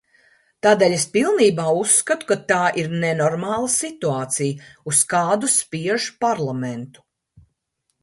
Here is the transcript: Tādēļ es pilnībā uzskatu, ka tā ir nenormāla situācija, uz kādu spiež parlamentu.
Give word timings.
Tādēļ 0.67 0.95
es 0.95 1.03
pilnībā 1.17 1.65
uzskatu, 1.81 2.29
ka 2.31 2.39
tā 2.53 2.63
ir 2.85 2.97
nenormāla 3.05 3.71
situācija, 3.77 4.73
uz 4.93 5.05
kādu 5.15 5.55
spiež 5.61 6.13
parlamentu. 6.27 7.09